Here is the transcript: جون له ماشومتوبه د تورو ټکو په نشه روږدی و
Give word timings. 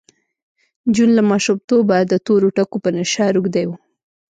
جون 0.93 1.09
له 1.17 1.23
ماشومتوبه 1.31 1.97
د 2.11 2.13
تورو 2.25 2.47
ټکو 2.57 2.77
په 2.83 2.89
نشه 2.95 3.25
روږدی 3.35 3.65
و 3.67 3.71